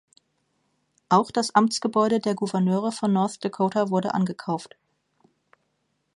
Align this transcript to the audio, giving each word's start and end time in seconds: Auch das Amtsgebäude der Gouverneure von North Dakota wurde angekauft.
Auch 1.09 1.29
das 1.29 1.53
Amtsgebäude 1.53 2.19
der 2.19 2.33
Gouverneure 2.33 2.91
von 2.91 3.13
North 3.13 3.45
Dakota 3.45 3.91
wurde 3.91 4.15
angekauft. 4.15 4.75